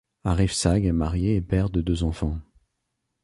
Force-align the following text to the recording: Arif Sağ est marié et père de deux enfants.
Arif 0.23 0.53
Sağ 0.53 0.79
est 0.79 0.91
marié 0.91 1.35
et 1.35 1.41
père 1.43 1.69
de 1.69 1.79
deux 1.79 2.01
enfants. 2.01 2.39